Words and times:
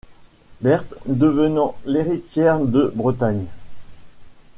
Berthe 0.61 0.95
devenant 1.05 1.75
l'héritière 1.85 2.57
de 2.57 2.91
Bretagne. 2.95 3.45